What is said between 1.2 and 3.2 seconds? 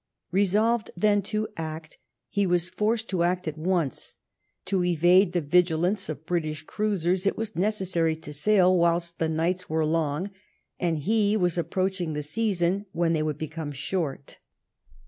to act, he was forced